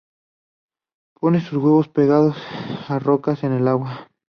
Pone 1.13 1.41
sus 1.41 1.63
huevos 1.63 1.87
pegados 1.87 2.35
a 2.87 2.97
rocas 2.97 3.43
en 3.43 3.51
el 3.53 3.67
agua. 3.67 4.07